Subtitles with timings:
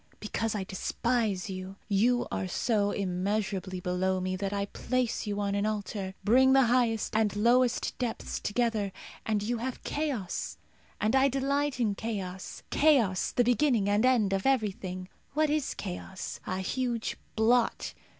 [0.19, 1.75] Because I despise you.
[1.87, 6.15] You are so immeasurably below me that I place you on an altar.
[6.23, 8.91] Bring the highest and lowest depths together,
[9.27, 10.57] and you have Chaos,
[10.99, 15.07] and I delight in Chaos Chaos, the beginning and end of everything.
[15.33, 16.39] What is Chaos?
[16.47, 17.93] A huge blot.